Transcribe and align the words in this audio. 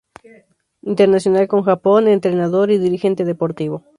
Internacional 0.81 1.47
con 1.47 1.61
Japón, 1.61 2.07
entrenador 2.07 2.71
y 2.71 2.79
dirigente 2.79 3.23
deportivo. 3.23 3.85